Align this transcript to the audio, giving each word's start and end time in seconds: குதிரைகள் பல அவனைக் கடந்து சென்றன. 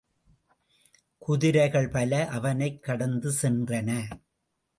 குதிரைகள் 1.17 1.89
பல 1.89 2.27
அவனைக் 2.27 2.83
கடந்து 2.83 3.33
சென்றன. 3.41 4.09